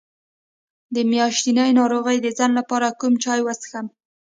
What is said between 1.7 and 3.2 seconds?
ناروغۍ د ځنډ لپاره کوم